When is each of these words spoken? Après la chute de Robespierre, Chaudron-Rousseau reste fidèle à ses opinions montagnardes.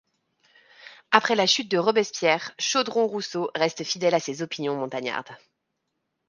Après 1.11 1.35
la 1.35 1.45
chute 1.45 1.69
de 1.69 1.77
Robespierre, 1.77 2.53
Chaudron-Rousseau 2.57 3.51
reste 3.53 3.83
fidèle 3.83 4.15
à 4.15 4.19
ses 4.19 4.41
opinions 4.41 4.75
montagnardes. 4.75 5.37